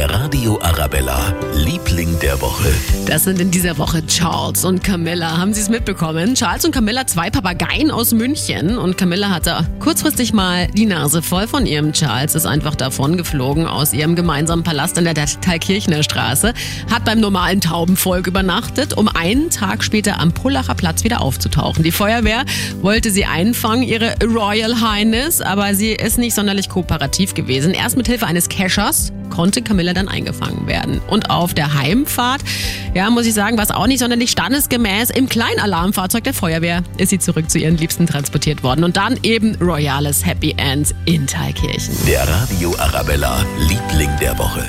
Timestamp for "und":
4.64-4.82, 6.64-6.72, 8.78-8.96, 31.08-31.30, 38.84-38.98